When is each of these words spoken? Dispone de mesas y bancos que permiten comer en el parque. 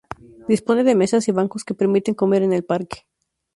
Dispone 0.47 0.83
de 0.83 0.95
mesas 0.95 1.27
y 1.27 1.31
bancos 1.31 1.63
que 1.63 1.75
permiten 1.75 2.15
comer 2.15 2.41
en 2.41 2.53
el 2.53 2.65
parque. 2.65 3.05